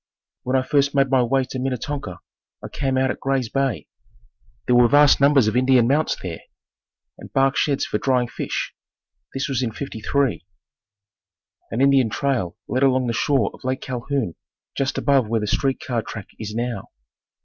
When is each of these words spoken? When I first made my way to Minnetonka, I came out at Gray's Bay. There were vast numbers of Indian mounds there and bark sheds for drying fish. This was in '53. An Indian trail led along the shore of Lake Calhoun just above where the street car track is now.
When 0.41 0.55
I 0.55 0.63
first 0.63 0.95
made 0.95 1.11
my 1.11 1.21
way 1.21 1.43
to 1.43 1.59
Minnetonka, 1.59 2.21
I 2.63 2.67
came 2.69 2.97
out 2.97 3.11
at 3.11 3.19
Gray's 3.19 3.49
Bay. 3.49 3.85
There 4.65 4.75
were 4.75 4.87
vast 4.87 5.21
numbers 5.21 5.47
of 5.47 5.55
Indian 5.55 5.87
mounds 5.87 6.15
there 6.23 6.39
and 7.19 7.31
bark 7.33 7.55
sheds 7.55 7.85
for 7.85 7.99
drying 7.99 8.27
fish. 8.27 8.73
This 9.35 9.47
was 9.47 9.61
in 9.61 9.71
'53. 9.71 10.43
An 11.69 11.81
Indian 11.81 12.09
trail 12.09 12.57
led 12.67 12.81
along 12.81 13.05
the 13.05 13.13
shore 13.13 13.51
of 13.53 13.63
Lake 13.63 13.81
Calhoun 13.81 14.33
just 14.75 14.97
above 14.97 15.27
where 15.29 15.39
the 15.41 15.45
street 15.45 15.79
car 15.79 16.01
track 16.01 16.29
is 16.39 16.55
now. 16.55 16.85